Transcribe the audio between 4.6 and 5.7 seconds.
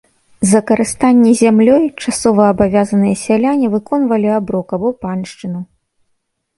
або паншчыну.